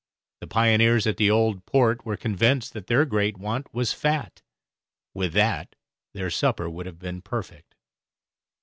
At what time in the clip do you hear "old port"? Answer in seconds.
1.29-2.03